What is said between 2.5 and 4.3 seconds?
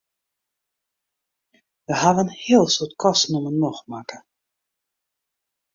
soad kosten om 'e nocht makke.